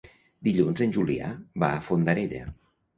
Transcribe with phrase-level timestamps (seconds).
[0.47, 1.31] Dilluns en Julià
[1.67, 2.47] va a Fondarella.